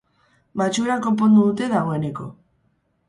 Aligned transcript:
Matxura 0.61 0.95
konpondu 1.05 1.45
dute 1.49 1.69
dagoeneko. 1.75 2.27